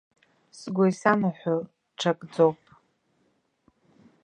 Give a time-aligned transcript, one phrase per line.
[0.59, 1.55] Сгәы исанаҳәо
[1.99, 2.59] ҽакӡоуп.